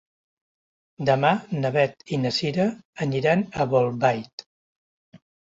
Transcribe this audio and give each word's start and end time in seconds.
Demà 1.09 1.33
na 1.57 1.71
Beth 1.75 2.01
i 2.17 2.19
na 2.23 2.31
Cira 2.39 2.67
aniran 3.07 3.45
a 3.51 3.69
Bolbait. 3.75 4.49